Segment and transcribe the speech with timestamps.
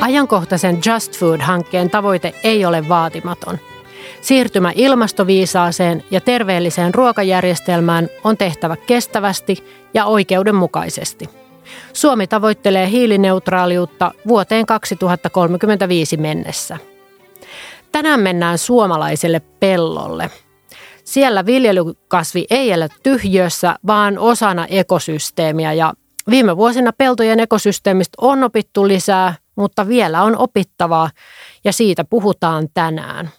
[0.00, 3.58] Ajankohtaisen Just Food-hankkeen tavoite ei ole vaatimaton.
[4.20, 9.64] Siirtymä ilmastoviisaaseen ja terveelliseen ruokajärjestelmään on tehtävä kestävästi
[9.94, 11.28] ja oikeudenmukaisesti.
[11.92, 16.78] Suomi tavoittelee hiilineutraaliutta vuoteen 2035 mennessä.
[17.92, 20.30] Tänään mennään suomalaiselle pellolle.
[21.04, 25.94] Siellä viljelykasvi ei elä tyhjössä, vaan osana ekosysteemiä ja
[26.30, 31.10] viime vuosina peltojen ekosysteemistä on opittu lisää, mutta vielä on opittavaa
[31.64, 33.30] ja siitä puhutaan tänään.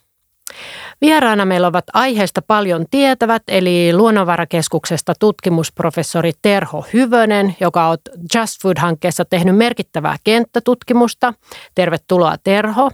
[1.01, 7.97] Vieraana meillä ovat aiheesta paljon tietävät, eli Luonnonvarakeskuksesta tutkimusprofessori Terho Hyvönen, joka on
[8.35, 11.33] Just Food-hankkeessa tehnyt merkittävää kenttätutkimusta.
[11.75, 12.91] Tervetuloa Terho.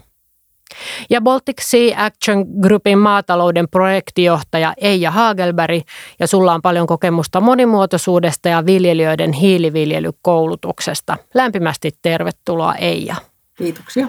[1.10, 5.82] Ja Baltic Sea Action Groupin maatalouden projektijohtaja Eija Hagelberg,
[6.20, 11.18] ja sulla on paljon kokemusta monimuotoisuudesta ja viljelijöiden hiiliviljelykoulutuksesta.
[11.34, 13.16] Lämpimästi tervetuloa Eija.
[13.58, 14.08] Kiitoksia.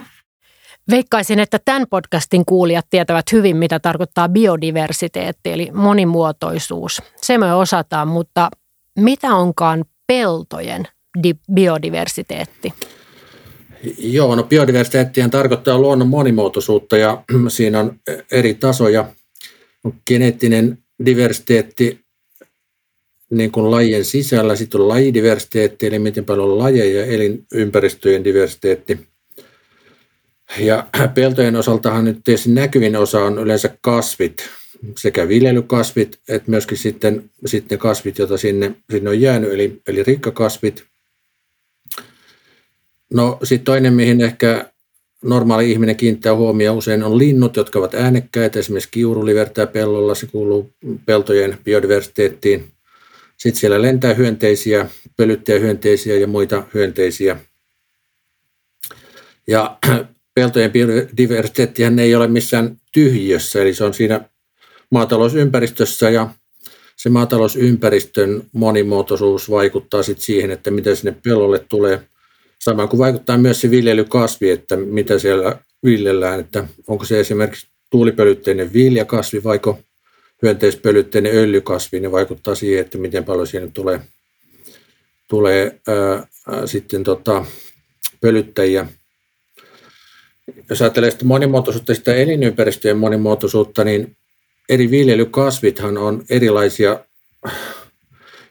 [0.90, 7.02] Veikkaisin, että tämän podcastin kuulijat tietävät hyvin, mitä tarkoittaa biodiversiteetti, eli monimuotoisuus.
[7.16, 8.50] Se me osataan, mutta
[8.98, 10.88] mitä onkaan peltojen
[11.54, 12.74] biodiversiteetti?
[13.98, 18.00] Joo, no biodiversiteettihän tarkoittaa luonnon monimuotoisuutta ja siinä on
[18.32, 19.08] eri tasoja.
[20.06, 22.00] Geneettinen diversiteetti
[23.30, 28.98] niin kuin lajien sisällä, sitten on lajidiversiteetti, eli miten paljon on lajeja ja elinympäristöjen diversiteetti–
[30.58, 34.48] ja peltojen osaltahan nyt tietysti näkyvin osa on yleensä kasvit,
[34.96, 40.84] sekä viljelykasvit että myöskin sitten, sitten kasvit, joita sinne, sinne on jäänyt, eli, eli rikkakasvit.
[43.14, 44.70] No sitten toinen, mihin ehkä
[45.24, 48.58] normaali ihminen kiinnittää huomioon usein on linnut, jotka ovat äänekkäitä.
[48.58, 50.74] Esimerkiksi kiuru livertää pellolla, se kuuluu
[51.06, 52.72] peltojen biodiversiteettiin.
[53.36, 57.36] Sitten siellä lentää hyönteisiä, pölyttäjähyönteisiä ja muita hyönteisiä.
[59.46, 59.78] Ja
[60.34, 64.20] peltojen biodiversiteettihän ei ole missään tyhjössä, eli se on siinä
[64.90, 66.30] maatalousympäristössä ja
[66.96, 72.08] se maatalousympäristön monimuotoisuus vaikuttaa sitten siihen, että mitä sinne pellolle tulee.
[72.60, 78.72] Samoin kuin vaikuttaa myös se viljelykasvi, että mitä siellä viljellään, että onko se esimerkiksi tuulipölytteinen
[78.72, 79.78] viljakasvi vaiko
[80.42, 84.00] hyönteispölytteinen öljykasvi, niin vaikuttaa siihen, että miten paljon siinä tulee,
[85.28, 86.26] tulee ää,
[86.66, 87.44] sitten tota,
[88.20, 88.86] pölyttäjiä.
[90.70, 94.16] Jos ajattelee sitä monimuotoisuutta, sitä elinympäristöjen monimuotoisuutta, niin
[94.68, 97.00] eri viljelykasvithan on erilaisia,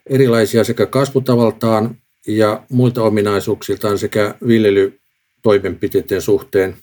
[0.10, 6.78] erilaisia sekä kasvutavaltaan ja muilta ominaisuuksiltaan sekä viljelytoimenpiteiden suhteen.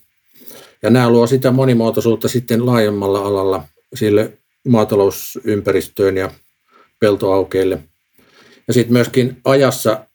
[0.82, 3.64] Ja nämä luo sitä monimuotoisuutta sitten laajemmalla alalla
[3.94, 4.32] sille
[4.68, 6.30] maatalousympäristöön ja
[7.00, 7.78] peltoaukeille.
[8.68, 10.06] Ja sitten myöskin ajassa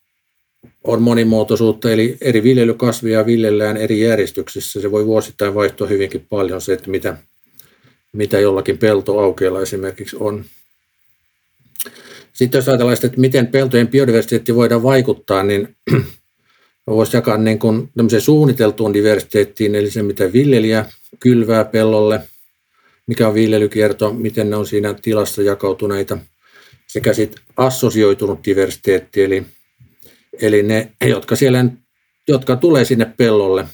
[0.83, 4.81] on monimuotoisuutta, eli eri viljelykasvia viljellään eri järjestyksissä.
[4.81, 7.17] Se voi vuosittain vaihtua hyvinkin paljon se, että mitä,
[8.13, 10.45] mitä jollakin peltoaukeella esimerkiksi on.
[12.37, 15.75] Sitten jos ajatellaan että miten peltojen biodiversiteetti voidaan vaikuttaa, niin
[16.87, 20.85] voisi jakaa niin kuin suunniteltuun diversiteettiin, eli se mitä viljelijä
[21.19, 22.21] kylvää pellolle,
[23.07, 26.17] mikä on viljelykierto, miten ne on siinä tilassa jakautuneita,
[26.87, 29.45] sekä sitten assosioitunut diversiteetti, eli
[30.41, 31.65] Eli ne, jotka siellä,
[32.27, 33.67] jotka tulee sinne pellolle,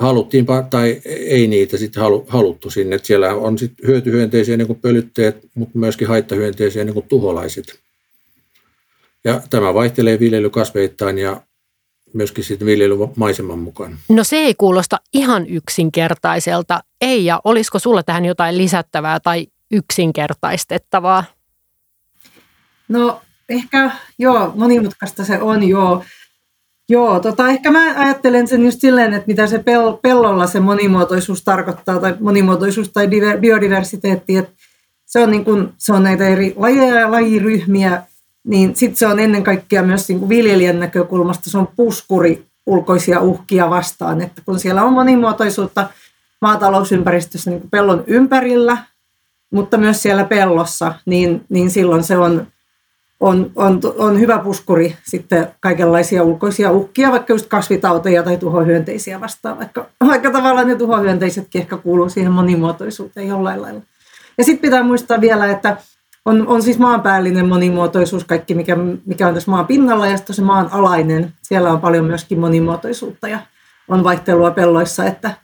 [0.00, 2.96] haluttiin tai ei niitä sitten haluttu sinne.
[2.96, 7.80] Että siellä on sitten hyötyhyönteisiä niin kuin pölytteet, mutta myöskin haittahyönteisiä niin kuin tuholaiset.
[9.24, 11.42] Ja tämä vaihtelee viljelykasveittain ja
[12.12, 13.98] myöskin sitten viljelymaiseman mukaan.
[14.08, 16.80] No se ei kuulosta ihan yksinkertaiselta.
[17.00, 21.24] Ei, ja olisiko sulla tähän jotain lisättävää tai yksinkertaistettavaa?
[22.88, 26.04] No ehkä joo, monimutkaista se on joo.
[26.88, 31.44] Joo, tota, ehkä mä ajattelen sen just silleen, että mitä se pel- pellolla se monimuotoisuus
[31.44, 34.52] tarkoittaa, tai monimuotoisuus tai diver- biodiversiteetti, että
[35.06, 38.02] se on, niin kun, se on näitä eri lajeja ja lajiryhmiä,
[38.44, 43.20] niin sitten se on ennen kaikkea myös niin kuin viljelijän näkökulmasta, se on puskuri ulkoisia
[43.20, 45.88] uhkia vastaan, että kun siellä on monimuotoisuutta
[46.40, 48.78] maatalousympäristössä niin pellon ympärillä,
[49.50, 52.46] mutta myös siellä pellossa, niin, niin silloin se on
[53.20, 59.58] on, on, on hyvä puskuri sitten kaikenlaisia ulkoisia uhkia, vaikka just kasvitauteja tai tuhohyönteisiä vastaan,
[59.58, 63.80] vaikka, vaikka tavallaan ne tuhohyönteisetkin ehkä kuuluu siihen monimuotoisuuteen jollain lailla.
[64.38, 65.76] Ja sitten pitää muistaa vielä, että
[66.24, 68.76] on, on siis maanpäällinen monimuotoisuus, kaikki mikä,
[69.06, 71.32] mikä on tässä maan pinnalla ja sitten se maan alainen.
[71.42, 73.38] Siellä on paljon myöskin monimuotoisuutta ja
[73.88, 75.34] on vaihtelua pelloissa, että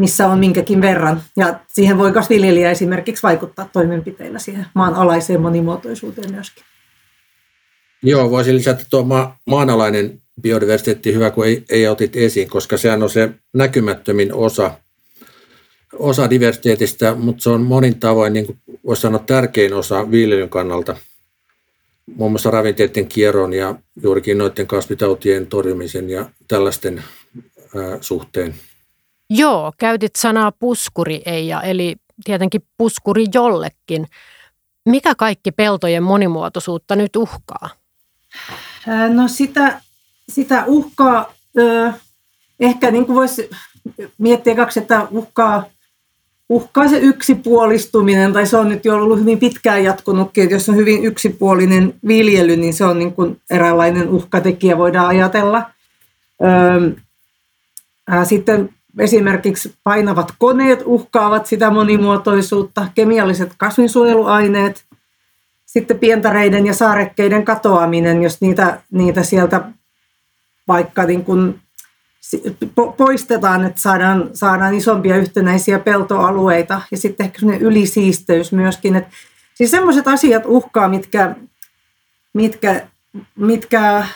[0.00, 1.22] missä on minkäkin verran.
[1.36, 6.64] Ja siihen voi kasviljelijä esimerkiksi vaikuttaa toimenpiteillä siihen maan alaiseen monimuotoisuuteen myöskin.
[8.02, 13.02] Joo, voisin lisätä tuo ma- maanalainen biodiversiteetti hyvä, kun ei, ei otit esiin, koska sehän
[13.02, 14.70] on se näkymättömin osa,
[15.98, 20.96] osa diversiteetistä, mutta se on monin tavoin, niin kuin voisi sanoa, tärkein osa viljelyn kannalta.
[22.06, 27.02] Muun muassa ravinteiden kierron ja juurikin noiden kasvitautien torjumisen ja tällaisten
[27.76, 28.54] ää, suhteen.
[29.30, 34.06] Joo, käytit sanaa puskuri Eija, eli tietenkin puskuri jollekin.
[34.84, 37.70] Mikä kaikki peltojen monimuotoisuutta nyt uhkaa?
[39.14, 39.80] No sitä,
[40.28, 41.32] sitä uhkaa,
[42.60, 43.50] ehkä niin kuin voisi
[44.18, 45.64] miettiä kaksi, että uhkaa,
[46.48, 50.76] uhkaa se yksipuolistuminen, tai se on nyt jo ollut hyvin pitkään jatkunutkin, että jos on
[50.76, 55.70] hyvin yksipuolinen viljely, niin se on niin kuin eräänlainen uhkatekijä, voidaan ajatella.
[58.24, 64.84] Sitten esimerkiksi painavat koneet uhkaavat sitä monimuotoisuutta, kemialliset kasvinsuojeluaineet,
[65.66, 69.60] sitten pientareiden ja saarekkeiden katoaminen, jos niitä, niitä sieltä
[70.68, 71.60] vaikka niin kuin
[72.96, 78.96] poistetaan, että saadaan, saadaan isompia yhtenäisiä peltoalueita ja sitten ehkä ylisiisteys myöskin.
[78.96, 79.10] Että
[79.54, 81.34] siis sellaiset asiat uhkaa, mitkä,
[82.32, 82.86] mitkä,
[83.36, 84.06] mitkä,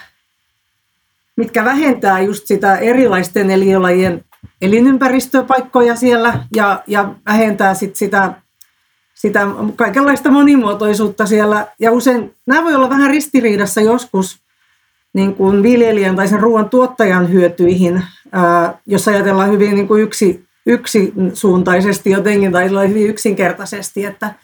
[1.37, 4.25] mitkä vähentää just sitä erilaisten eliölajien
[4.63, 8.35] elinympäristöpaikkoja siellä ja, ja vähentää sit sitä,
[9.15, 9.47] sitä
[9.77, 11.67] kaikenlaista monimuotoisuutta siellä.
[11.81, 14.45] Ja usein nämä voi olla vähän ristiriidassa joskus
[15.15, 18.03] niin kuin viljelijän tai sen ruoan tuottajan hyötyihin,
[18.33, 24.35] ää, jos ajatellaan hyvin niin kuin yksi, yksisuuntaisesti jotenkin tai hyvin yksinkertaisesti, että,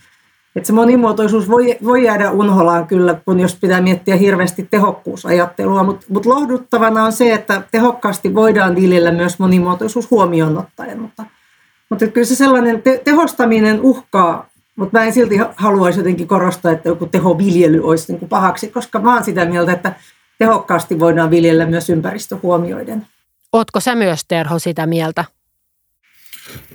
[0.57, 6.07] että se monimuotoisuus voi, voi jäädä unholaan kyllä, kun jos pitää miettiä hirveästi tehokkuusajattelua, mutta
[6.09, 11.25] mut lohduttavana on se, että tehokkaasti voidaan viljellä myös monimuotoisuus huomioon ottaen, mutta,
[11.91, 16.89] mutta kyllä se sellainen te- tehostaminen uhkaa, mutta mä en silti haluaisi jotenkin korostaa, että
[16.89, 19.95] joku tehoviljely olisi niin kuin pahaksi, koska mä oon sitä mieltä, että
[20.39, 23.07] tehokkaasti voidaan viljellä myös ympäristö huomioiden.
[23.53, 25.25] Ootko sä myös, Terho, sitä mieltä?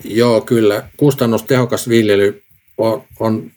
[0.04, 0.84] Joo, kyllä.
[0.98, 2.45] Kustannustehokas viljely
[2.78, 3.52] on, on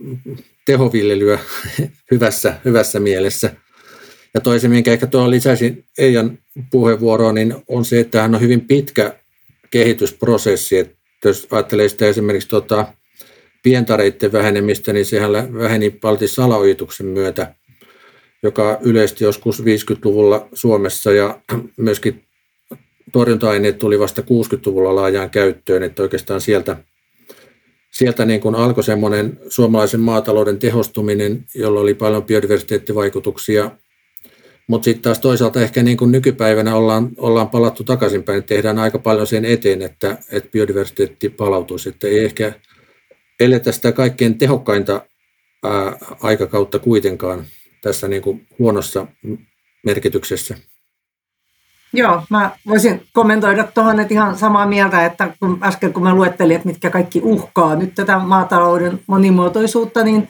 [0.67, 1.39] tehoviljelyä
[2.11, 3.55] hyvässä, hyvässä mielessä.
[4.35, 6.39] Ja toisen, minkä ehkä tuohon lisäisin Eijan
[6.71, 9.19] puheenvuoroon, niin on se, että hän on hyvin pitkä
[9.71, 10.79] kehitysprosessi.
[10.79, 12.93] Että jos ajattelee sitä esimerkiksi tuota,
[13.63, 17.55] pientareiden vähenemistä, niin sehän väheni paljon salaojituksen myötä,
[18.43, 21.41] joka yleisesti joskus 50-luvulla Suomessa ja
[21.77, 22.25] myöskin
[23.13, 26.77] torjunta-aineet tuli vasta 60-luvulla laajaan käyttöön, että oikeastaan sieltä–
[27.99, 33.71] sieltä niin kuin alkoi semmoinen suomalaisen maatalouden tehostuminen, jolla oli paljon biodiversiteettivaikutuksia.
[34.67, 38.99] Mutta sitten taas toisaalta ehkä niin kuin nykypäivänä ollaan, ollaan palattu takaisinpäin, että tehdään aika
[38.99, 41.89] paljon sen eteen, että, että biodiversiteetti palautuisi.
[41.89, 42.53] Että ei ehkä
[43.41, 45.07] eletä sitä kaikkein tehokkainta
[45.65, 47.45] ää, aikakautta kuitenkaan
[47.83, 49.07] tässä niin kuin huonossa
[49.87, 50.57] merkityksessä.
[51.93, 56.57] Joo, mä voisin kommentoida tuohon, että ihan samaa mieltä, että kun äsken kun mä luettelin,
[56.57, 60.29] että mitkä kaikki uhkaa nyt tätä maatalouden monimuotoisuutta, niin,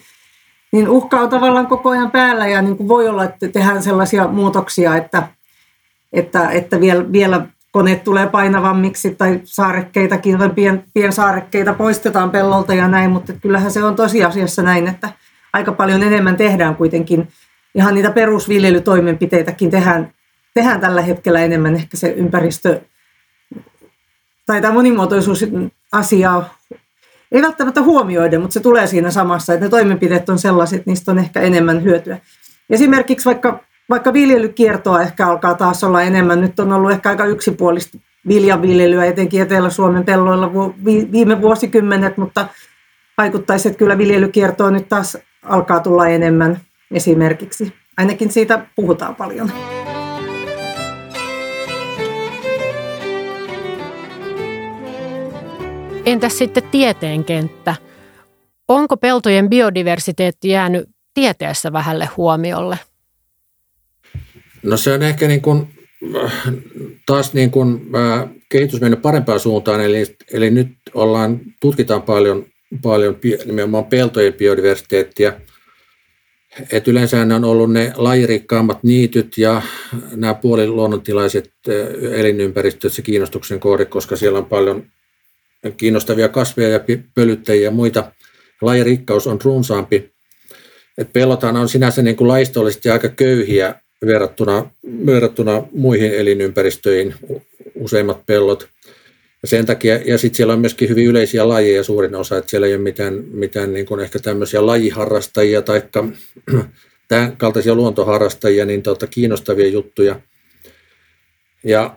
[0.72, 4.28] niin uhka on tavallaan koko ajan päällä ja niin kuin voi olla, että tehdään sellaisia
[4.28, 5.28] muutoksia, että,
[6.12, 12.88] että, että vielä, vielä koneet tulee painavammiksi tai saarekkeitakin tai pien, piensaarekkeita poistetaan pellolta ja
[12.88, 15.10] näin, mutta kyllähän se on tosiasiassa näin, että
[15.52, 17.28] aika paljon enemmän tehdään kuitenkin.
[17.74, 20.12] Ihan niitä perusviljelytoimenpiteitäkin tehdään
[20.54, 22.80] tehdään tällä hetkellä enemmän ehkä se ympäristö
[24.46, 25.44] tai tämä monimuotoisuus
[25.92, 26.58] asiaa
[27.32, 31.18] ei välttämättä huomioida, mutta se tulee siinä samassa, että ne toimenpiteet on sellaiset, niistä on
[31.18, 32.18] ehkä enemmän hyötyä.
[32.70, 37.98] Esimerkiksi vaikka, vaikka viljelykiertoa ehkä alkaa taas olla enemmän, nyt on ollut ehkä aika yksipuolista
[38.28, 40.52] viljanviljelyä, etenkin Etelä-Suomen pelloilla
[41.12, 42.46] viime vuosikymmenet, mutta
[43.18, 47.74] vaikuttaisi, että kyllä viljelykiertoa nyt taas alkaa tulla enemmän esimerkiksi.
[47.96, 49.52] Ainakin siitä puhutaan paljon.
[56.08, 57.74] Entäs sitten tieteen kenttä?
[58.68, 62.78] Onko peltojen biodiversiteetti jäänyt tieteessä vähälle huomiolle?
[64.62, 65.68] No se on ehkä niin kuin,
[67.06, 72.46] taas niin kuin, äh, kehitys mennyt parempaan suuntaan, eli, eli nyt ollaan, tutkitaan paljon,
[72.82, 75.40] paljon nimenomaan peltojen biodiversiteettiä.
[76.72, 79.62] Et yleensä on ollut ne lajirikkaammat niityt ja
[80.16, 81.74] nämä puoliluonnontilaiset äh,
[82.20, 84.86] elinympäristöt se kiinnostuksen kohde, koska siellä on paljon
[85.76, 86.80] kiinnostavia kasveja ja
[87.14, 88.12] pölyttäjiä ja muita.
[88.62, 90.12] Lajirikkaus on runsaampi.
[90.98, 93.74] Et pellothan on sinänsä niin kuin laistollisesti aika köyhiä
[94.06, 94.70] verrattuna,
[95.06, 97.14] verrattuna muihin elinympäristöihin,
[97.74, 98.68] useimmat pellot.
[99.42, 102.66] Ja sen takia, ja sitten siellä on myöskin hyvin yleisiä lajeja suurin osa, että siellä
[102.66, 105.82] ei ole mitään, mitään niin kuin ehkä tämmöisiä lajiharrastajia tai
[107.08, 110.20] tämän kaltaisia luontoharrastajia, niin tuota, kiinnostavia juttuja.
[111.64, 111.96] Ja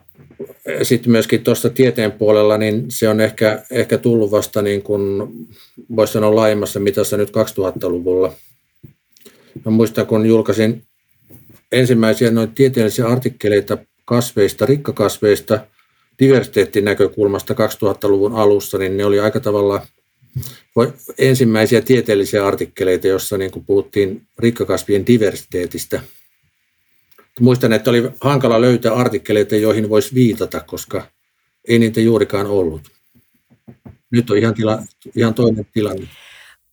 [0.84, 5.32] sitten myöskin tuosta tieteen puolella, niin se on ehkä, ehkä tullut vasta niin kuin,
[5.96, 8.34] voisi sanoa laajemmassa mitassa nyt 2000-luvulla.
[9.66, 10.84] Mä muistan, kun julkaisin
[11.72, 15.66] ensimmäisiä noin tieteellisiä artikkeleita kasveista, rikkakasveista
[16.20, 19.88] diversiteettinäkökulmasta 2000-luvun alussa, niin ne oli aika tavalla
[21.18, 26.02] ensimmäisiä tieteellisiä artikkeleita, joissa niin kuin puhuttiin rikkakasvien diversiteetistä.
[27.40, 31.04] Muistan, että oli hankala löytää artikkeleita, joihin voisi viitata, koska
[31.68, 32.82] ei niitä juurikaan ollut.
[34.12, 34.80] Nyt on ihan, tila,
[35.16, 36.08] ihan toinen tilanne.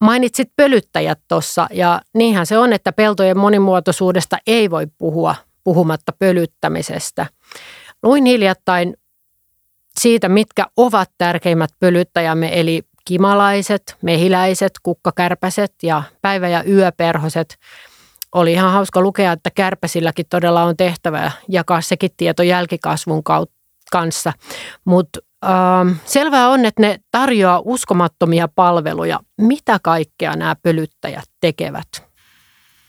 [0.01, 5.35] Mainitsit pölyttäjät tuossa ja niinhän se on, että peltojen monimuotoisuudesta ei voi puhua
[5.65, 7.27] puhumatta pölyttämisestä.
[8.03, 8.97] Luin hiljattain
[9.99, 17.59] siitä, mitkä ovat tärkeimmät pölyttäjämme, eli kimalaiset, mehiläiset, kukkakärpäset ja päivä- ja yöperhoset.
[18.35, 23.23] Oli ihan hauska lukea, että kärpäsilläkin todella on tehtävä jakaa sekin tieto jälkikasvun
[23.93, 24.33] kanssa.
[24.85, 29.21] Mutta äh, selvää on, että ne tarjoaa uskomattomia palveluja.
[29.41, 31.89] Mitä kaikkea nämä pölyttäjät tekevät?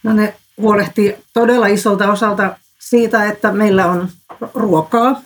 [0.02, 4.08] No ne huolehtii todella isolta osalta siitä, että meillä on
[4.54, 5.22] ruokaa,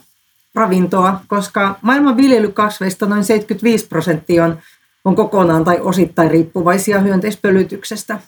[0.54, 4.58] ravintoa, koska maailman viljelykasveista noin 75 prosenttia on,
[5.04, 8.18] on kokonaan tai osittain riippuvaisia hyönteispölytyksestä.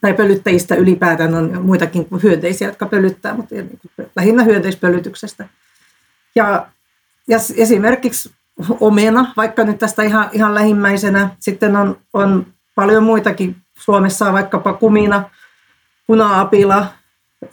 [0.00, 3.54] Tai pölyttäjistä ylipäätään on muitakin kuin hyönteisiä, jotka pölyttää, mutta
[4.16, 5.48] lähinnä hyönteispölytyksestä.
[6.34, 6.66] Ja,
[7.28, 8.30] ja esimerkiksi
[8.80, 13.56] omena, vaikka nyt tästä ihan, ihan lähimmäisenä, sitten on, on paljon muitakin.
[13.78, 15.30] Suomessa on vaikkapa kumina,
[16.06, 16.86] puna-apila,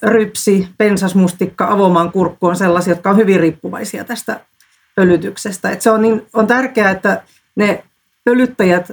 [0.03, 4.39] rypsi, pensasmustikka, avomaan kurkku on sellaisia, jotka on hyvin riippuvaisia tästä
[4.95, 5.69] pölytyksestä.
[5.69, 7.23] Et se on, niin, on tärkeää, että
[7.55, 7.83] ne
[8.23, 8.91] pölyttäjät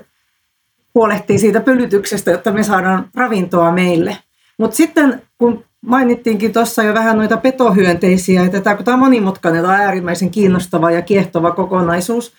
[0.94, 4.18] huolehtii siitä pölytyksestä, jotta me saadaan ravintoa meille.
[4.58, 9.74] Mutta sitten kun mainittiinkin tuossa jo vähän noita petohyönteisiä, että tämä, tämä on monimutkainen, tämä
[9.74, 12.32] on äärimmäisen kiinnostava ja kiehtova kokonaisuus,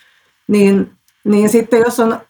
[0.48, 0.91] niin
[1.24, 2.22] niin sitten jos on,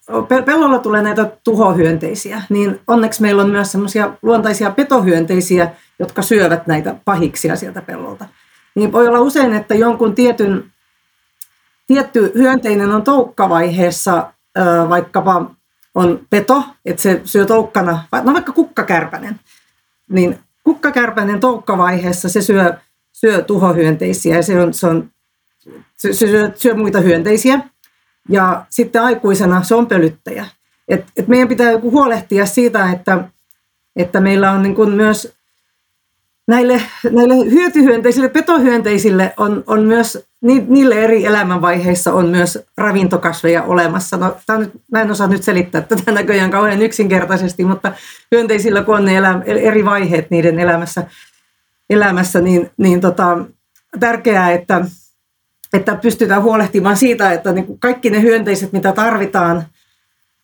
[0.45, 6.95] pellolla tulee näitä tuhohyönteisiä, niin onneksi meillä on myös semmoisia luontaisia petohyönteisiä, jotka syövät näitä
[7.05, 8.25] pahiksia sieltä pellolta.
[8.75, 10.63] Niin voi olla usein, että jonkun tietyn,
[11.87, 14.33] tietty hyönteinen on toukkavaiheessa,
[14.89, 15.51] vaikkapa
[15.95, 19.39] on peto, että se syö toukkana, no vaikka kukkakärpänen,
[20.09, 22.73] niin kukkakärpänen toukkavaiheessa se syö,
[23.12, 25.09] syö tuhohyönteisiä ja se, on, se, on,
[25.97, 27.59] se syö, syö muita hyönteisiä
[28.29, 30.45] ja sitten aikuisena se on pölyttäjä.
[30.88, 33.23] Et, et meidän pitää huolehtia siitä, että,
[33.95, 35.33] että meillä on niin kuin myös
[36.47, 36.81] näille,
[37.12, 44.17] näille hyötyhyönteisille, petohyönteisille on, on myös, niille eri elämänvaiheissa on myös ravintokasveja olemassa.
[44.17, 47.91] No, tämä nyt, mä en osaa nyt selittää tätä näköjään kauhean yksinkertaisesti, mutta
[48.31, 51.03] hyönteisillä kun on ne elä, eri vaiheet niiden elämässä,
[51.89, 53.38] elämässä niin, niin tota,
[54.00, 54.85] tärkeää, että,
[55.73, 59.63] että pystytään huolehtimaan siitä, että niin kaikki ne hyönteiset, mitä tarvitaan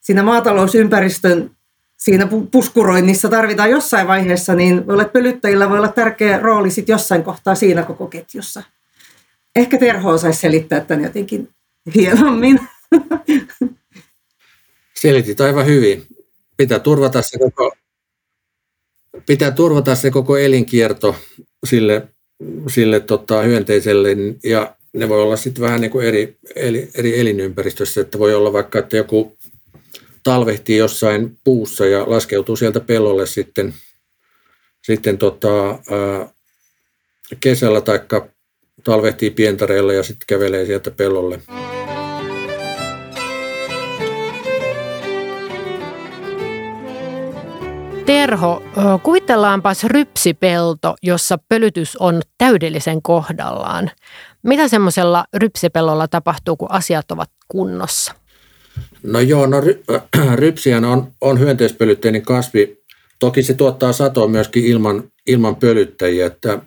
[0.02, 1.52] siinä maatalousympäristön
[1.98, 6.90] siinä puskuroinnissa tarvitaan jossain vaiheessa, niin voi olla, että pölyttäjillä voi olla tärkeä rooli sit
[6.90, 8.64] jossain kohtaa siinä koko ketjussa.
[9.56, 11.50] Ehkä Terho osaisi selittää tämän jotenkin
[11.96, 12.60] hienommin.
[14.96, 16.08] Selitit aivan hyvin.
[16.58, 17.76] Pitää turvata se koko,
[19.26, 21.16] pitää turvata se koko elinkierto
[21.66, 22.08] sille,
[22.68, 24.10] sille tota, hyönteiselle
[24.44, 28.54] ja ne voi olla sitten vähän niin kuin eri, eri, eri elinympäristössä, että voi olla
[28.54, 29.38] vaikka, että joku
[30.24, 33.74] talvehtii jossain puussa ja laskeutuu sieltä pellolle sitten,
[34.84, 36.30] sitten tota, ää,
[37.40, 38.00] kesällä tai
[38.84, 41.40] talvehtii pientareilla ja sitten kävelee sieltä pellolle.
[48.06, 48.64] Terho,
[49.04, 53.92] kuvitellaanpas rypsipelto, jossa pölytys on täydellisen kohdallaan.
[54.44, 58.14] Mitä semmoisella rypsipellolla tapahtuu, kun asiat ovat kunnossa?
[59.04, 62.80] No joo, no ry, äh, rypsihän on, on hyönteispölytteinen kasvi.
[63.20, 66.60] Toki se tuottaa satoa myöskin ilman, ilman pölyttäjiä, että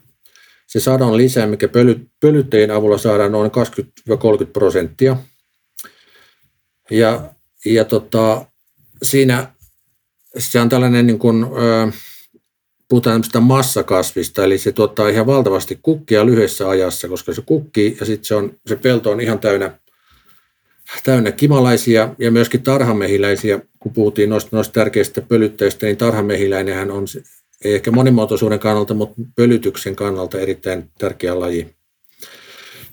[0.73, 3.51] se sadon lisää, mikä pöly, pölyttäjien avulla saadaan noin
[4.11, 5.17] 20-30 prosenttia.
[6.91, 7.31] Ja,
[7.65, 8.47] ja tota,
[9.03, 9.53] siinä
[10.39, 11.95] se on tällainen niin kuin, äh,
[12.89, 18.07] puhutaan tämmöistä massakasvista, eli se tuottaa ihan valtavasti kukkia lyhyessä ajassa, koska se kukkii ja
[18.07, 19.79] sitten se, on, se pelto on ihan täynnä,
[21.05, 23.61] täynnä kimalaisia ja myöskin tarhamehiläisiä.
[23.79, 27.07] Kun puhuttiin noista, noista tärkeistä pölyttäjistä, niin tarhamehiläinenhän on
[27.65, 31.75] ei ehkä monimuotoisuuden kannalta, mutta pölytyksen kannalta erittäin tärkeä laji.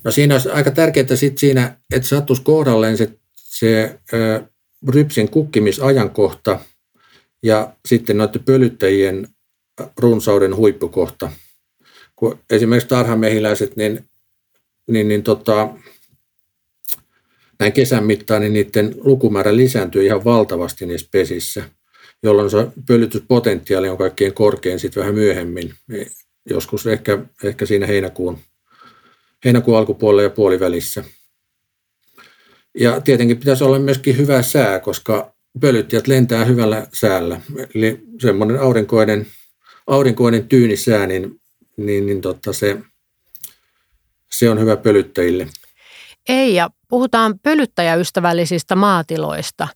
[0.03, 4.41] No siinä olisi aika tärkeää sit siinä, että sattuisi kohdalleen se, se ä,
[4.89, 6.59] rypsin kukkimisajankohta
[7.43, 9.27] ja sitten noiden pölyttäjien
[9.97, 11.31] runsauden huippukohta.
[12.15, 14.09] Kun esimerkiksi tarhamehiläiset, niin
[14.89, 15.69] niin, niin tota,
[17.59, 21.69] näin kesän mittaan niin niiden lukumäärä lisääntyy ihan valtavasti niissä pesissä,
[22.23, 25.73] jolloin se pölytyspotentiaali on kaikkein korkein sitten vähän myöhemmin,
[26.49, 28.39] joskus ehkä, ehkä siinä heinäkuun,
[29.45, 31.03] heinäkuun alkupuolella ja puolivälissä.
[32.79, 37.41] Ja tietenkin pitäisi olla myöskin hyvä sää, koska pölyttäjät lentää hyvällä säällä.
[37.75, 39.27] Eli semmoinen aurinkoinen,
[39.87, 41.41] aurinkoinen tyyni sää, niin,
[41.77, 42.77] niin, niin tota se,
[44.31, 45.47] se on hyvä pölyttäjille.
[46.29, 49.67] Ei, ja puhutaan pölyttäjäystävällisistä maatiloista.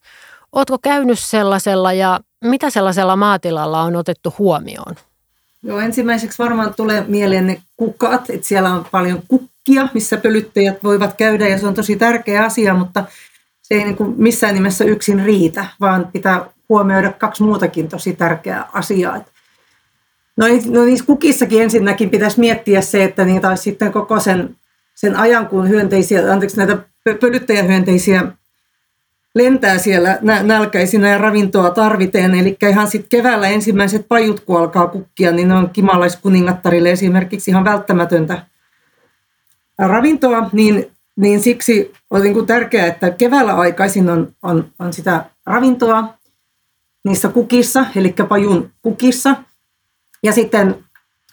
[0.52, 4.96] Oletko käynyt sellaisella ja mitä sellaisella maatilalla on otettu huomioon?
[5.64, 11.14] Joo, ensimmäiseksi varmaan tulee mieleen ne kukat, että siellä on paljon kukkia, missä pölyttäjät voivat
[11.18, 13.06] käydä ja se on tosi tärkeä asia, mutta
[13.62, 18.70] se ei niin kuin missään nimessä yksin riitä, vaan pitää huomioida kaksi muutakin tosi tärkeää
[18.74, 19.26] asiaa.
[20.38, 24.56] No, no niissä kukissakin ensinnäkin pitäisi miettiä se, että niitä olisi sitten koko sen,
[24.96, 26.78] sen ajan, kun hyönteisiä, anteeksi näitä
[27.20, 28.24] pölyttäjähyönteisiä
[29.36, 32.36] lentää siellä nälkäisinä ja ravintoa tarviteen.
[32.36, 37.64] Eli ihan sitten keväällä ensimmäiset pajut, kun alkaa kukkia, niin ne on kimalaiskuningattarille esimerkiksi ihan
[37.64, 38.46] välttämätöntä
[39.78, 45.26] ravintoa, niin, niin siksi on niin kuin tärkeää, että keväällä aikaisin on, on, on sitä
[45.46, 46.14] ravintoa
[47.04, 49.36] niissä kukissa, eli pajun kukissa,
[50.24, 50.84] ja sitten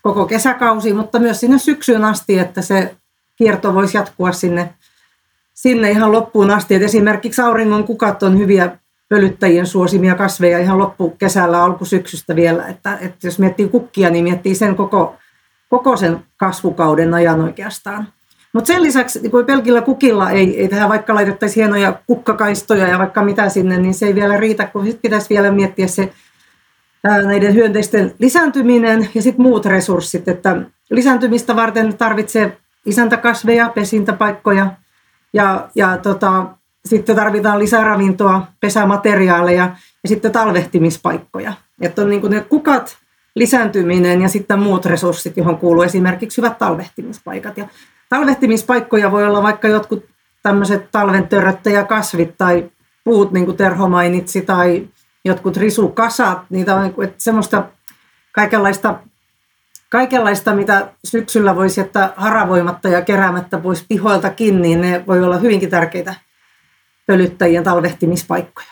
[0.03, 2.97] koko kesäkausi, mutta myös sinne syksyyn asti, että se
[3.37, 4.75] kierto voisi jatkua sinne
[5.63, 6.75] sinne ihan loppuun asti.
[6.75, 12.67] Et esimerkiksi auringon kukat on hyviä pölyttäjien suosimia kasveja ihan loppukesällä, alkusyksystä vielä.
[12.67, 15.17] Että, että jos miettii kukkia, niin miettii sen koko,
[15.69, 18.09] koko sen kasvukauden ajan oikeastaan.
[18.53, 23.25] Mutta sen lisäksi, niin pelkillä kukilla ei, ei tähän vaikka laitettaisiin hienoja kukkakaistoja ja vaikka
[23.25, 26.13] mitä sinne, niin se ei vielä riitä, kun sitten pitäisi vielä miettiä se
[27.05, 30.29] ää, näiden hyönteisten lisääntyminen ja sitten muut resurssit.
[30.29, 30.57] Että
[30.91, 34.71] lisääntymistä varten tarvitsee isäntäkasveja, pesintäpaikkoja,
[35.33, 36.47] ja, ja tota,
[36.85, 41.53] sitten tarvitaan lisäravintoa, pesämateriaaleja ja sitten talvehtimispaikkoja.
[41.81, 42.97] Että on niin kuin ne kukat,
[43.35, 47.59] lisääntyminen ja sitten muut resurssit, johon kuuluu esimerkiksi hyvät talvehtimispaikat.
[47.59, 47.69] Ja
[48.09, 50.05] talvehtimispaikkoja voi olla vaikka jotkut
[50.43, 51.29] tämmöiset talven
[51.89, 52.71] kasvit tai
[53.05, 54.89] puut, niin kuin Terho mainitsi, tai
[55.25, 56.39] jotkut risukasat.
[56.51, 57.65] Niitä on niin että semmoista
[58.33, 58.99] kaikenlaista
[59.91, 65.71] kaikenlaista, mitä syksyllä voisi jättää haravoimatta ja keräämättä pois pihoiltakin, niin ne voi olla hyvinkin
[65.71, 66.15] tärkeitä
[67.07, 68.67] pölyttäjien talvehtimispaikkoja.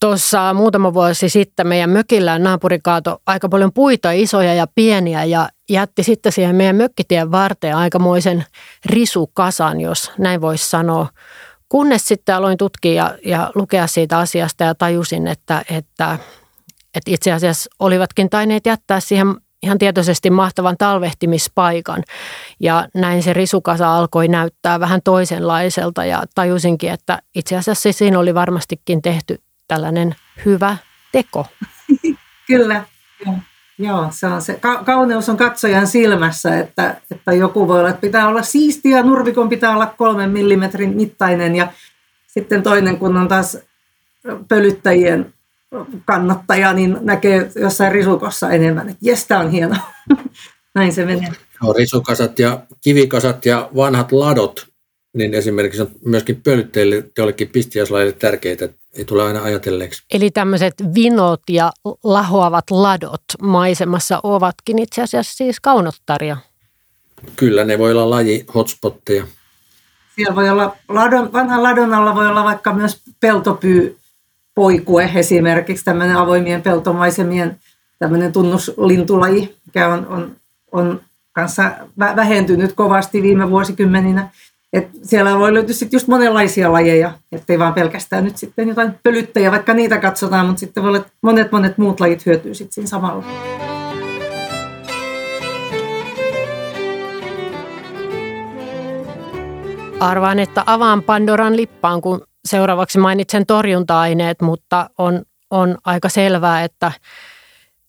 [0.00, 5.48] Tuossa muutama vuosi sitten meidän mökillä naapuri kaato aika paljon puita, isoja ja pieniä, ja
[5.70, 8.44] jätti sitten siihen meidän mökkitien varteen aikamoisen
[8.86, 11.08] risukasan, jos näin voisi sanoa.
[11.68, 16.18] Kunnes sitten aloin tutkia ja, ja lukea siitä asiasta ja tajusin, että, että,
[16.94, 19.34] että itse asiassa olivatkin taineet jättää siihen
[19.64, 22.02] ihan tietoisesti mahtavan talvehtimispaikan.
[22.60, 28.34] Ja näin se risukasa alkoi näyttää vähän toisenlaiselta ja tajusinkin, että itse asiassa siinä oli
[28.34, 30.76] varmastikin tehty tällainen hyvä
[31.12, 31.46] teko.
[32.46, 32.84] Kyllä,
[33.78, 34.08] joo.
[34.10, 34.54] Se on se.
[34.54, 39.48] Ka- kauneus on katsojan silmässä, että, että joku voi olla, että pitää olla siistiä, nurmikon
[39.48, 41.68] pitää olla kolmen millimetrin mittainen ja
[42.26, 43.58] sitten toinen, kun on taas
[44.48, 45.33] pölyttäjien
[46.04, 49.76] kannattaja, niin näkee jossain risukossa enemmän, että jes, tämä on hieno.
[50.74, 51.32] Näin se menee.
[51.62, 54.66] No, risukasat ja kivikasat ja vanhat ladot,
[55.14, 60.02] niin esimerkiksi on myöskin pölytteille jollekin pistiäislaille tärkeitä, ei tule aina ajatelleeksi.
[60.10, 61.72] Eli tämmöiset vinot ja
[62.04, 66.36] lahoavat ladot maisemassa ovatkin itse asiassa siis kaunottaria.
[67.36, 69.26] Kyllä, ne voi olla laji hotspotteja.
[70.16, 73.98] Siellä voi olla, ladon, vanhan ladon alla voi olla vaikka myös peltopyy
[74.54, 77.58] poikue esimerkiksi, tämmöinen avoimien peltomaisemien
[77.98, 80.36] tämmöinen tunnuslintulaji, mikä on, on,
[80.72, 81.00] on
[81.32, 84.28] kanssa vähentynyt kovasti viime vuosikymmeninä.
[84.72, 89.50] Et siellä voi löytyä sitten just monenlaisia lajeja, ettei vaan pelkästään nyt sitten jotain pölyttäjä,
[89.50, 93.24] vaikka niitä katsotaan, mutta sitten voi olla monet monet muut lajit hyötyy sitten siinä samalla.
[100.00, 106.92] Arvaan, että avaan Pandoran lippaan, kun seuraavaksi mainitsen torjunta-aineet, mutta on, on aika selvää, että,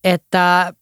[0.03, 0.73] että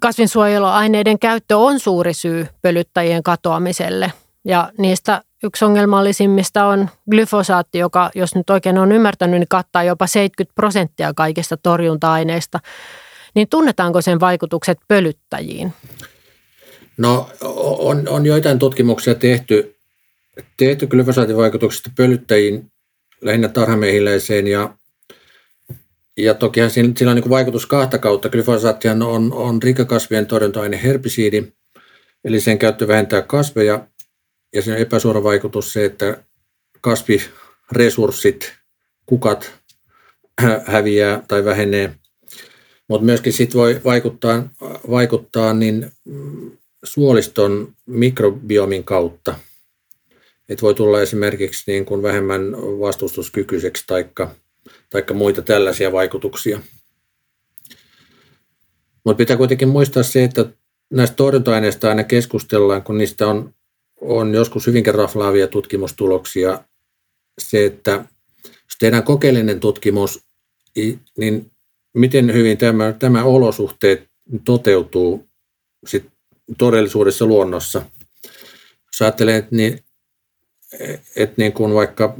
[0.00, 4.12] kasvinsuojeluaineiden käyttö on suuri syy pölyttäjien katoamiselle.
[4.44, 10.06] Ja niistä yksi ongelmallisimmista on glyfosaatti, joka, jos nyt oikein on ymmärtänyt, niin kattaa jopa
[10.06, 12.60] 70 prosenttia kaikista torjunta-aineista.
[13.34, 15.72] Niin tunnetaanko sen vaikutukset pölyttäjiin?
[16.96, 17.30] No
[17.78, 19.76] on, on joitain tutkimuksia tehty,
[20.56, 22.71] tehty glyfosaatin vaikutuksista pölyttäjiin
[23.22, 24.76] lähinnä tarhamehiläiseen ja,
[26.16, 28.28] ja tokihan sillä on niin vaikutus kahta kautta.
[28.28, 31.52] Glyfosaattihan on, on rikakasvien torjunta-aine herbisiidi,
[32.24, 33.86] eli sen käyttö vähentää kasveja
[34.54, 36.24] ja se epäsuora vaikutus se, että
[36.80, 38.52] kasviresurssit,
[39.06, 39.52] kukat
[40.66, 41.94] häviää tai vähenee.
[42.88, 44.48] Mutta myöskin sit voi vaikuttaa,
[44.90, 46.50] vaikuttaa niin mm,
[46.84, 49.34] suoliston mikrobiomin kautta.
[50.48, 56.60] Et voi tulla esimerkiksi niin kuin vähemmän vastustuskykyiseksi tai muita tällaisia vaikutuksia.
[59.04, 60.46] Mutta pitää kuitenkin muistaa se, että
[60.90, 63.54] näistä torjunta-aineista aina keskustellaan, kun niistä on,
[64.00, 66.64] on joskus hyvinkin raflaavia tutkimustuloksia.
[67.40, 68.04] Se, että
[68.44, 70.24] jos tehdään kokeellinen tutkimus,
[71.18, 71.50] niin
[71.94, 74.08] miten hyvin tämä, tämä olosuhteet
[74.44, 75.28] toteutuu
[75.86, 76.06] sit
[76.58, 77.82] todellisuudessa luonnossa.
[78.86, 79.84] Jos ajattelee, että, niin,
[81.16, 82.16] että niin kuin vaikka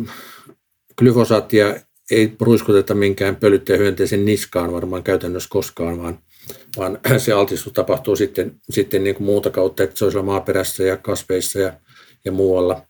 [0.99, 1.75] glyfosaattia
[2.11, 6.19] ei ruiskuteta minkään pölyttäjähyönteisen niskaan varmaan käytännössä koskaan, vaan,
[6.77, 10.97] vaan se altistus tapahtuu sitten, sitten niin kuin muuta kautta, että se olisi maaperässä ja
[10.97, 11.73] kasveissa ja,
[12.25, 12.87] ja muualla.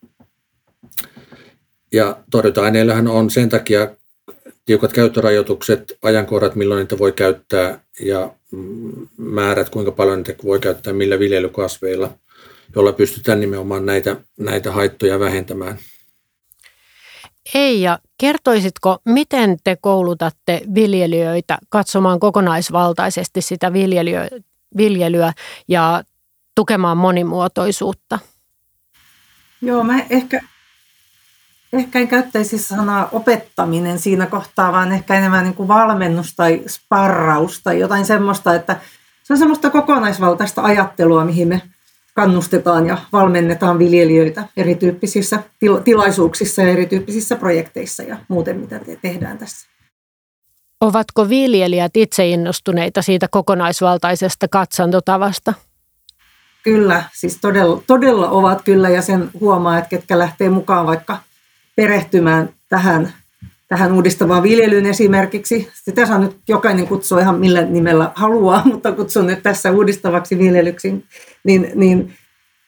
[1.93, 3.95] Ja torjunta-aineillahan on sen takia
[4.65, 8.35] tiukat käyttörajoitukset, ajankohdat, milloin niitä voi käyttää ja
[9.17, 12.17] määrät, kuinka paljon niitä voi käyttää millä viljelykasveilla,
[12.75, 15.79] jolla pystytään nimenomaan näitä, näitä haittoja vähentämään.
[17.53, 23.73] Eija, kertoisitko, miten te koulutatte viljelijöitä katsomaan kokonaisvaltaisesti sitä
[24.77, 25.33] viljelyä
[25.67, 26.03] ja
[26.55, 28.19] tukemaan monimuotoisuutta?
[29.61, 30.41] Joo, mä ehkä
[31.73, 37.61] ehkä en käyttäisi sanaa opettaminen siinä kohtaa, vaan ehkä enemmän niin kuin valmennus tai sparraus
[37.63, 38.79] tai jotain semmoista, että
[39.23, 41.61] se on semmoista kokonaisvaltaista ajattelua, mihin me
[42.13, 45.43] kannustetaan ja valmennetaan viljelijöitä erityyppisissä
[45.83, 49.67] tilaisuuksissa ja erityyppisissä projekteissa ja muuten, mitä te tehdään tässä.
[50.81, 55.53] Ovatko viljelijät itse innostuneita siitä kokonaisvaltaisesta katsantotavasta?
[56.63, 61.17] Kyllä, siis todella, todella ovat kyllä ja sen huomaa, että ketkä lähtee mukaan vaikka–
[61.75, 63.13] perehtymään tähän,
[63.73, 65.69] tähän uudistavaan viljelyyn esimerkiksi.
[65.73, 71.05] Sitä saa nyt jokainen kutsua ihan millä nimellä haluaa, mutta kutsun nyt tässä uudistavaksi viljelyksi.
[71.43, 72.13] Niin, niin,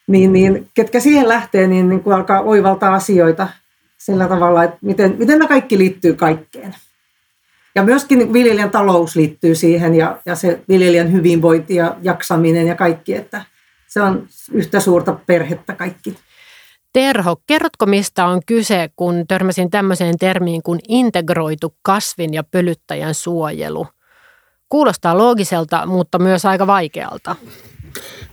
[0.07, 3.47] niin, niin ketkä siihen lähtee, niin, niin alkaa oivaltaa asioita
[3.97, 6.75] sillä tavalla, että miten, miten nämä kaikki liittyy kaikkeen.
[7.75, 12.75] Ja myöskin niin viljelijän talous liittyy siihen ja, ja se viljelijän hyvinvointi ja jaksaminen ja
[12.75, 13.41] kaikki, että
[13.87, 16.17] se on yhtä suurta perhettä kaikki.
[16.95, 23.87] Terho, kerrotko mistä on kyse, kun törmäsin tämmöiseen termiin kuin integroitu kasvin ja pölyttäjän suojelu?
[24.69, 27.35] Kuulostaa loogiselta, mutta myös aika vaikealta.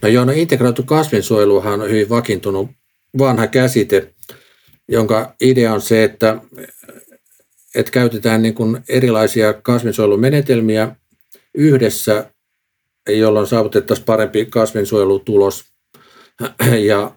[0.02, 2.70] No joo, no integroitu kasvinsuojeluhan on hyvin vakiintunut
[3.18, 4.14] vanha käsite,
[4.88, 6.36] jonka idea on se, että,
[7.74, 10.96] että käytetään niin kuin erilaisia kasvinsuojelumenetelmiä
[11.54, 12.30] yhdessä,
[13.08, 15.64] jolloin saavutettaisiin parempi kasvinsuojelutulos.
[16.88, 17.10] Ja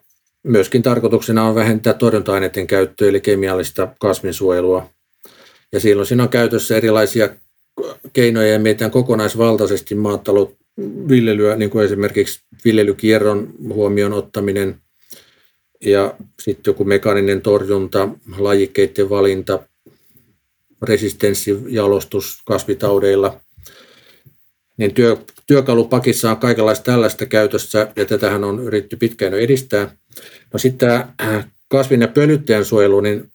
[0.45, 4.89] Myöskin tarkoituksena on vähentää torjunta-aineiden käyttöä, eli kemiallista kasvinsuojelua.
[5.71, 7.29] Ja silloin siinä on käytössä erilaisia
[8.13, 14.81] keinoja ja meitä kokonaisvaltaisesti maatalousviljelyä, niin kuin esimerkiksi viljelykierron huomioon ottaminen
[15.85, 19.59] ja sitten joku mekaaninen torjunta, lajikkeiden valinta,
[20.81, 23.41] resistenssijalostus kasvitaudeilla.
[24.77, 29.89] Niin työ, työkalupakissa on kaikenlaista tällaista käytössä ja tätähän on yritetty pitkään edistää–
[30.53, 33.31] No sitten tämä äh, kasvin- ja pölyttäjän suojelu, niin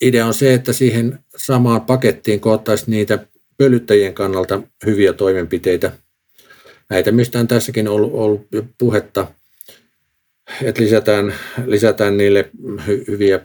[0.00, 5.92] idea on se, että siihen samaan pakettiin koottaisiin niitä pölyttäjien kannalta hyviä toimenpiteitä.
[6.90, 8.46] Näitä, mistä on tässäkin ollut, ollut
[8.78, 9.26] puhetta,
[10.62, 11.34] että lisätään,
[11.66, 12.50] lisätään niille
[12.86, 13.40] hy, hyviä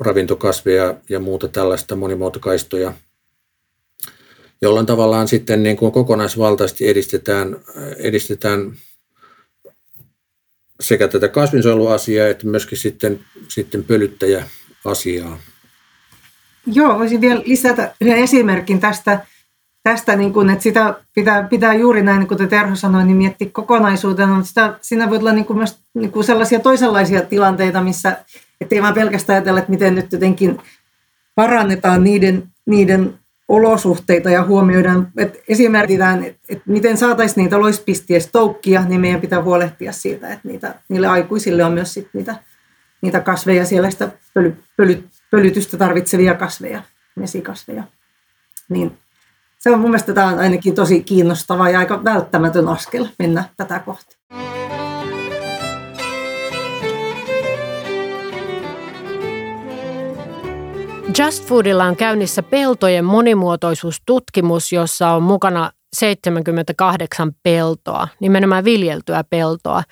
[0.00, 2.94] ravintokasveja ja muuta tällaista monimuotokaistoja,
[4.62, 7.56] jolloin tavallaan sitten niin kuin kokonaisvaltaisesti edistetään,
[7.96, 8.72] edistetään
[10.80, 15.38] sekä tätä kasvinsuojeluasiaa että myöskin sitten, sitten pölyttäjäasiaa.
[16.66, 19.26] Joo, voisin vielä lisätä yhden esimerkin tästä,
[19.82, 23.48] tästä niin kuin, että sitä pitää, pitää juuri näin, niin kuin Terho sanoi, niin miettiä
[23.52, 24.44] kokonaisuutena.
[24.44, 28.16] Sitä, siinä voi olla niin kuin myös niin kuin sellaisia toisenlaisia tilanteita, missä
[28.70, 30.58] ei vaan pelkästään ajatella, että miten nyt jotenkin
[31.34, 33.18] parannetaan niiden, niiden
[33.48, 39.42] olosuhteita ja huomioidaan, että esimerkitään, että, että miten saataisiin niitä loispistiä stoukkia, niin meidän pitää
[39.42, 42.34] huolehtia siitä, että niitä, niille aikuisille on myös sit niitä,
[43.00, 46.82] niitä kasveja, siellä sitä pöly, pöly, pölytystä tarvitsevia kasveja,
[47.16, 47.82] mesikasveja.
[48.68, 48.98] Niin
[49.58, 53.78] se on mun mielestä tämä on ainakin tosi kiinnostava ja aika välttämätön askel mennä tätä
[53.78, 54.17] kohti.
[61.08, 69.82] Just Foodilla on käynnissä peltojen monimuotoisuustutkimus, jossa on mukana 78 peltoa, nimenomaan viljeltyä peltoa.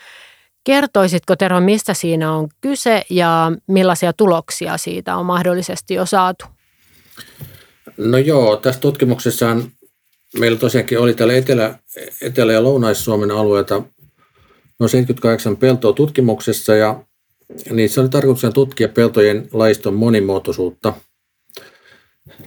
[0.64, 6.46] Kertoisitko Tero, mistä siinä on kyse ja millaisia tuloksia siitä on mahdollisesti jo saatu?
[7.96, 9.56] No joo, tässä tutkimuksessa
[10.38, 11.78] meillä tosiaankin oli täällä Etelä,
[12.22, 13.82] Etelä- ja Lounais-Suomen alueelta
[14.80, 17.04] noin 78 peltoa tutkimuksessa ja
[17.70, 20.92] niissä oli tarkoitus tutkia peltojen laiston monimuotoisuutta.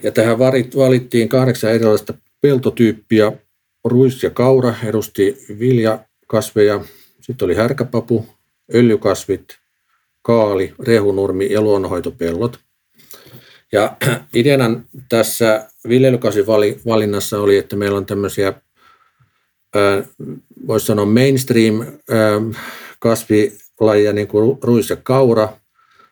[0.02, 0.38] Ja tähän
[0.76, 3.32] valittiin kahdeksan erilaista peltotyyppiä.
[3.84, 6.84] Ruis ja kaura edusti viljakasveja,
[7.20, 8.26] sitten oli härkäpapu,
[8.74, 9.44] öljykasvit,
[10.22, 12.60] kaali, rehunurmi ja luonnonhoitopellot.
[13.72, 13.96] Ja
[14.34, 18.52] ideana tässä viljelykasvivalinnassa oli, että meillä on tämmöisiä,
[20.66, 21.86] voisi sanoa mainstream
[22.98, 25.48] kasvilajia, niin kuin ruis ja kaura.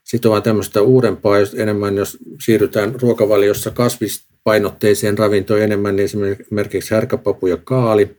[0.09, 7.47] Sitten on tämmöistä uudempaa, jos enemmän jos siirrytään ruokavaliossa kasvispainotteiseen ravintoon enemmän, niin esimerkiksi härkäpapu
[7.47, 8.17] ja kaali.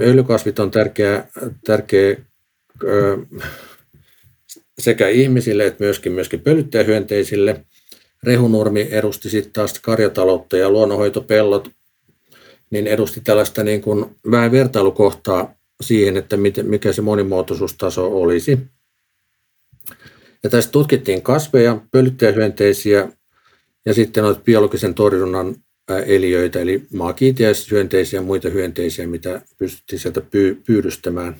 [0.00, 1.28] Öljykasvit on tärkeä,
[1.66, 2.16] tärkeä
[4.78, 7.64] sekä ihmisille että myöskin, myöskin pölyttäjähyönteisille.
[8.22, 11.70] Rehunurmi edusti sitten taas karjataloutta ja luonnonhoitopellot,
[12.70, 18.58] niin edusti tällaista niin kuin vähän vertailukohtaa siihen, että mikä se monimuotoisuustaso olisi.
[20.42, 23.08] Ja tässä tutkittiin kasveja, pölyttäjähyönteisiä
[23.86, 25.56] ja sitten noita biologisen torjunnan
[26.06, 30.22] eliöitä, eli maakiintiäishyönteisiä ja muita hyönteisiä, mitä pystyttiin sieltä
[30.66, 31.36] pyydystämään.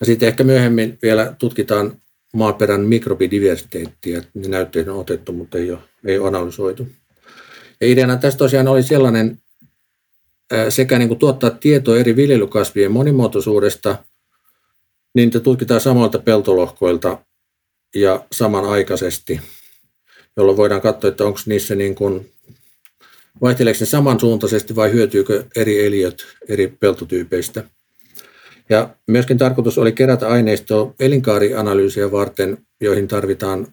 [0.00, 1.96] Ja sitten ehkä myöhemmin vielä tutkitaan
[2.34, 4.22] maaperän mikrobidiversiteettiä.
[4.34, 6.86] Ne näytteet on otettu, mutta ei ole, ei ole analysoitu.
[7.80, 9.38] Ja ideana tässä tosiaan oli sellainen
[10.68, 13.96] sekä niin kuin tuottaa tietoa eri viljelykasvien monimuotoisuudesta,
[15.14, 17.18] niin niitä tutkitaan samoilta peltolohkoilta
[17.94, 19.40] ja samanaikaisesti,
[20.36, 22.32] jolloin voidaan katsoa, että onko niissä niin kuin,
[23.40, 27.64] vaihteleeko ne samansuuntaisesti vai hyötyykö eri eliöt eri peltotyypeistä.
[28.68, 33.66] Ja myöskin tarkoitus oli kerätä aineistoa elinkaarianalyysiä varten, joihin tarvitaan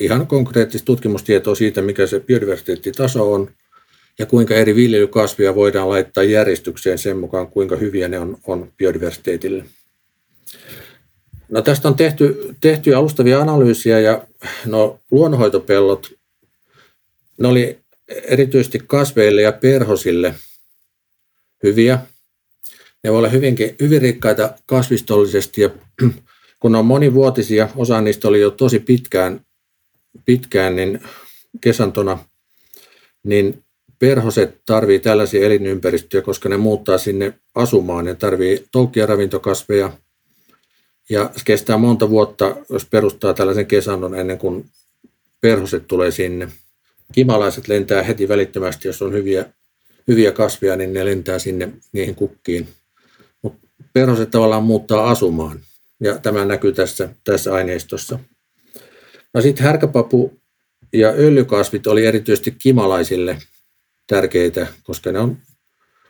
[0.00, 3.50] ihan konkreettista tutkimustietoa siitä, mikä se biodiversiteettitaso on
[4.18, 9.64] ja kuinka eri viljelykasvia voidaan laittaa järjestykseen sen mukaan, kuinka hyviä ne on, on biodiversiteetille.
[11.48, 14.26] No tästä on tehty, tehty alustavia analyysiä ja
[14.66, 16.12] no, luonnonhoitopellot,
[17.38, 17.78] ne oli
[18.08, 20.34] erityisesti kasveille ja perhosille
[21.62, 21.98] hyviä–
[23.06, 25.70] ne voi olla hyvinkin, hyvin rikkaita kasvistollisesti ja
[26.60, 29.40] kun ne on monivuotisia, osa niistä oli jo tosi pitkään,
[30.24, 31.00] pitkään niin
[31.60, 32.18] kesantona,
[33.22, 33.64] niin
[33.98, 38.04] perhoset tarvii tällaisia elinympäristöjä, koska ne muuttaa sinne asumaan.
[38.04, 39.92] Ne tarvii toukia ravintokasveja
[41.10, 44.64] ja se kestää monta vuotta, jos perustaa tällaisen kesannon ennen kuin
[45.40, 46.48] perhoset tulee sinne.
[47.12, 49.46] Kimalaiset lentää heti välittömästi, jos on hyviä,
[50.08, 52.68] hyviä kasveja, niin ne lentää sinne niihin kukkiin
[53.96, 55.60] perhoset tavallaan muuttaa asumaan.
[56.00, 58.18] Ja tämä näkyy tässä, tässä aineistossa.
[59.34, 60.40] No sitten härkäpapu
[60.92, 63.38] ja öljykasvit oli erityisesti kimalaisille
[64.06, 65.38] tärkeitä, koska ne on,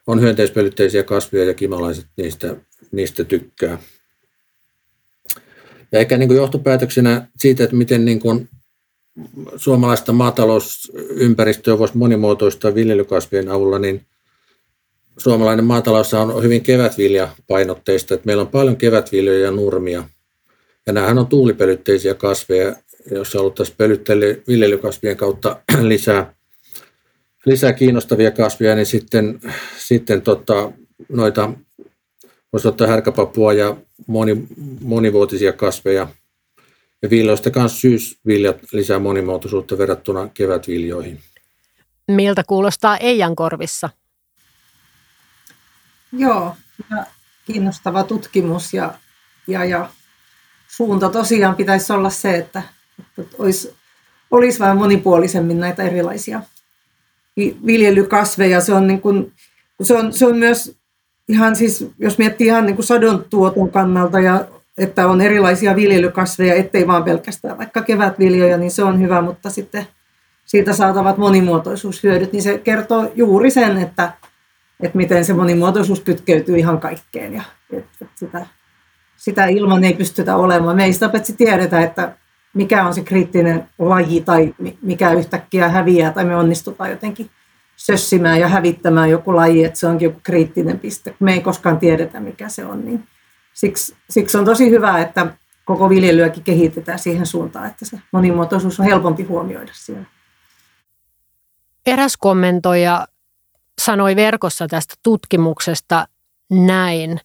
[0.07, 2.57] on hyönteispölytteisiä kasveja ja kimalaiset niistä,
[2.93, 3.79] niistä tykkää.
[5.97, 8.49] Ja ehkä niin kuin johtopäätöksenä siitä, että miten niin kuin
[9.57, 14.07] suomalaista maatalousympäristöä voisi monimuotoistaa viljelykasvien avulla, niin
[15.19, 20.05] suomalainen maatalous on hyvin kevätviljapainotteista, että meillä on paljon kevätviljoja ja nurmia.
[20.87, 22.77] Ja nämähän on tuulipölytteisiä kasveja,
[23.11, 24.17] jos haluttaisiin pölyttää
[24.49, 26.35] viljelykasvien kautta lisää,
[27.47, 29.41] lisää kiinnostavia kasveja, niin sitten,
[29.79, 30.73] sitten tota,
[31.09, 31.51] noita
[32.53, 34.47] voisi ottaa härkäpapua ja moni,
[34.81, 36.09] monivuotisia kasveja.
[37.03, 41.21] Ja viljoista kanssa syysviljat lisää monimuotoisuutta verrattuna kevätviljoihin.
[42.09, 43.91] Miltä kuulostaa Eijan korvissa?
[46.13, 46.57] Joo,
[46.91, 47.07] ja
[47.47, 48.95] kiinnostava tutkimus ja,
[49.47, 49.91] ja, ja
[50.69, 52.63] suunta tosiaan pitäisi olla se, että,
[53.19, 53.75] että olisi,
[54.31, 56.43] olisi vähän monipuolisemmin näitä erilaisia
[57.67, 58.61] viljelykasveja.
[58.61, 59.33] Se on, niin kuin,
[59.83, 60.77] se on, se on myös
[61.29, 64.45] ihan siis, jos miettii ihan niin kuin sadon tuoton kannalta ja
[64.79, 69.87] että on erilaisia viljelykasveja, ettei vaan pelkästään vaikka kevätviljoja, niin se on hyvä, mutta sitten
[70.45, 74.13] siitä saatavat monimuotoisuushyödyt, niin se kertoo juuri sen, että
[74.81, 78.47] että miten se monimuotoisuus kytkeytyy ihan kaikkeen ja että sitä,
[79.17, 80.77] sitä ilman ei pystytä olemaan.
[80.77, 82.17] Me ei sitä paitsi tiedetä, että
[82.55, 87.31] mikä on se kriittinen laji tai mikä yhtäkkiä häviää tai me onnistutaan jotenkin
[87.77, 91.15] sössimään ja hävittämään joku laji, että se onkin joku kriittinen piste.
[91.21, 92.85] Me ei koskaan tiedetä, mikä se on.
[92.85, 93.09] Niin
[93.55, 95.27] siksi, siksi on tosi hyvä, että
[95.65, 100.05] koko viljelyäkin kehitetään siihen suuntaan, että se monimuotoisuus on helpompi huomioida siellä.
[101.87, 103.07] Eräs kommentoija
[103.83, 106.09] sanoi verkossa tästä tutkimuksesta
[106.51, 107.21] näin.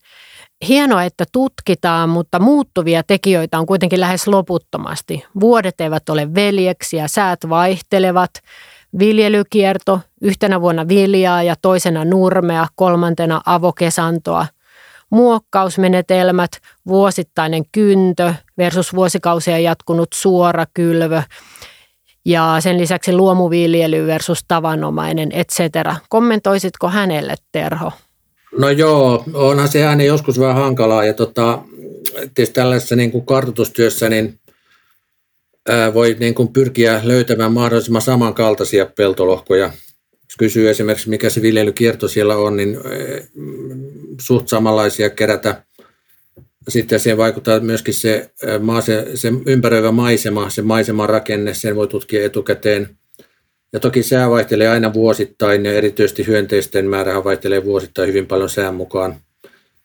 [0.68, 5.26] hienoa, että tutkitaan, mutta muuttuvia tekijöitä on kuitenkin lähes loputtomasti.
[5.40, 8.32] Vuodet eivät ole veljeksiä, säät vaihtelevat,
[9.00, 14.48] viljelykierto, yhtenä vuonna viljaa ja toisena nurmea, kolmantena avokesantoa.
[15.10, 16.52] Muokkausmenetelmät,
[16.88, 21.22] vuosittainen kyntö versus vuosikausia jatkunut suora kylvö
[22.26, 25.60] ja sen lisäksi luomuviljely versus tavanomainen, etc.
[26.10, 27.92] Kommentoisitko hänelle, Terho?
[28.58, 31.60] No joo, onhan se ääni joskus vähän hankalaa ja tota,
[32.14, 34.40] tietysti tällaisessa niin kuin kartoitustyössä niin
[35.94, 39.72] voi niin kuin pyrkiä löytämään mahdollisimman samankaltaisia peltolohkoja.
[40.32, 42.84] Jos kysyy esimerkiksi, mikä se viljelykierto siellä on, niin ää,
[44.22, 45.64] suht samanlaisia kerätä.
[46.68, 51.88] Sitten siihen vaikuttaa myöskin se, maa, se, se ympäröivä maisema, se maiseman rakenne, sen voi
[51.88, 52.90] tutkia etukäteen–
[53.74, 58.76] ja toki sää vaihtelee aina vuosittain ja erityisesti hyönteisten määrä vaihtelee vuosittain hyvin paljon sään
[58.76, 59.16] mukaan.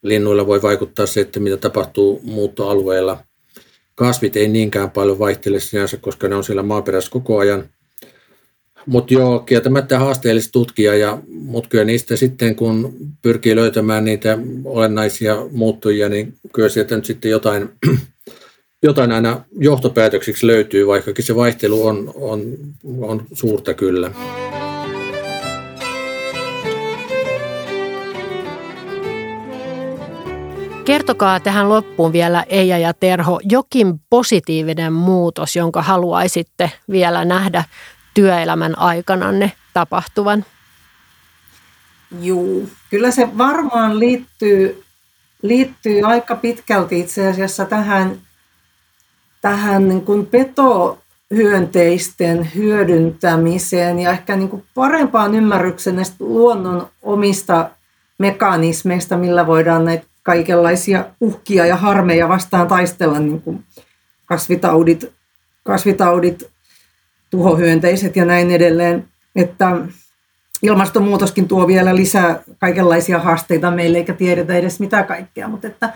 [0.02, 3.24] Linnuilla voi vaikuttaa se, että mitä tapahtuu muuttoalueella.
[3.94, 7.68] Kasvit ei niinkään paljon vaihtele sinänsä, koska ne on siellä maaperässä koko ajan.
[8.86, 15.36] Mutta joo, kieltämättä haasteellista tutkia, ja, mutta kyllä niistä sitten kun pyrkii löytämään niitä olennaisia
[15.50, 17.68] muuttujia, niin kyllä sieltä nyt sitten jotain
[18.82, 22.42] jotain aina johtopäätöksiksi löytyy, vaikkakin se vaihtelu on, on,
[23.00, 24.10] on suurta kyllä.
[30.84, 37.64] Kertokaa tähän loppuun vielä Eija ja Terho jokin positiivinen muutos, jonka haluaisitte vielä nähdä
[38.16, 40.44] työelämän aikananne tapahtuvan.
[42.20, 44.82] Juu, kyllä se varmaan liittyy,
[45.42, 48.18] liittyy aika pitkälti itse asiassa tähän
[49.40, 57.70] tähän niin kuin petohyönteisten hyödyntämiseen ja ehkä niin kuin parempaan ymmärrykseen näistä luonnon omista
[58.18, 63.64] mekanismeista, millä voidaan näitä kaikenlaisia uhkia ja harmeja vastaan taistella, niin kuin
[64.24, 65.12] kasvitaudit,
[65.62, 66.55] kasvitaudit,
[67.30, 69.08] tuhohyönteiset ja näin edelleen.
[69.36, 69.76] Että
[70.62, 75.92] ilmastonmuutoskin tuo vielä lisää kaikenlaisia haasteita meille, eikä tiedetä edes mitä kaikkea, mutta että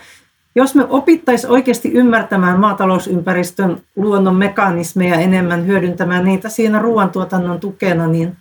[0.55, 8.37] jos me opittaisiin oikeasti ymmärtämään maatalousympäristön luonnon mekanismeja enemmän, hyödyntämään niitä siinä ruoantuotannon tukena, niin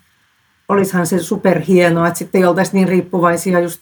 [0.68, 3.80] olisihan se superhienoa, että sitten ei oltaisi niin riippuvaisia just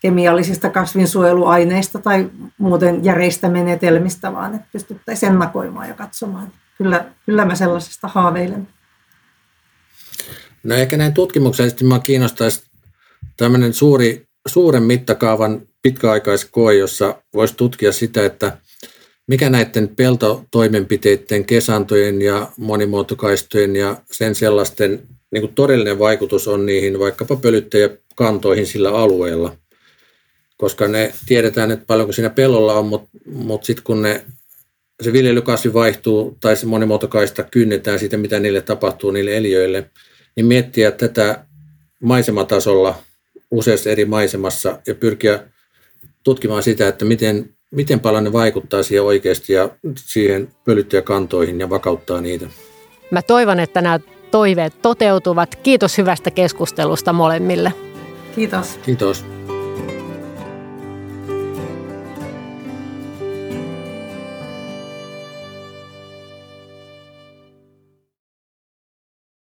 [0.00, 6.52] kemiallisista kasvinsuojeluaineista tai muuten järeistä menetelmistä, vaan että pystyttäisiin ennakoimaan ja katsomaan.
[6.78, 8.68] Kyllä, kyllä mä sellaisesta haaveilen.
[10.62, 12.62] No ehkä näin tutkimuksellisesti minua kiinnostaisi
[13.36, 18.58] tämmöinen suuri, suuren mittakaavan pitkäaikaiskoe, jossa voisi tutkia sitä, että
[19.26, 26.98] mikä näiden peltotoimenpiteiden, kesantojen ja monimuotokaistojen ja sen sellaisten niin kuin todellinen vaikutus on niihin
[26.98, 29.56] vaikkapa pölyttäjäkantoihin sillä alueella.
[30.56, 34.24] Koska ne tiedetään, että paljonko siinä pellolla on, mutta, mutta sitten kun ne,
[35.02, 39.90] se viljelykasvi vaihtuu tai se monimuotokaista kynnetään siitä, mitä niille tapahtuu niille eliöille,
[40.36, 41.44] niin miettiä tätä
[42.02, 42.94] maisematasolla
[43.50, 45.40] useassa eri maisemassa ja pyrkiä
[46.22, 52.20] tutkimaan sitä, että miten, miten paljon ne vaikuttaa siihen oikeasti ja siihen pölyttäjäkantoihin ja vakauttaa
[52.20, 52.46] niitä.
[53.10, 55.56] Mä toivon, että nämä toiveet toteutuvat.
[55.56, 57.72] Kiitos hyvästä keskustelusta molemmille.
[58.34, 58.78] Kiitos.
[58.84, 59.35] Kiitos.